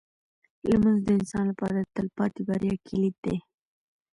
[0.69, 3.37] لمونځ د انسان لپاره د تلپاتې بریا کلید دی.